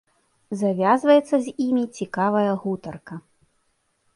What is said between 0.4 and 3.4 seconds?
Завязваецца з імі цікавая гутарка.